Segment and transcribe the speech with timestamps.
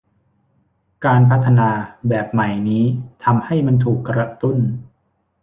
[1.05, 1.69] การพัฒนา
[2.07, 2.83] แบบใหม่นี้
[3.23, 4.57] ทำให้มันถูกกระตุ้น